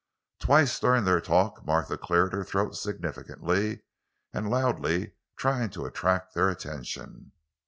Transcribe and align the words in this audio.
Twice 0.39 0.79
during 0.79 1.03
their 1.05 1.21
talk 1.21 1.63
Martha 1.63 1.95
cleared 1.95 2.33
her 2.33 2.43
throat 2.43 2.75
significantly 2.75 3.83
and 4.33 4.49
loudly, 4.49 5.13
trying 5.37 5.69
to 5.77 5.85
attract 5.85 6.33
their 6.33 6.49
attention. 6.49 7.33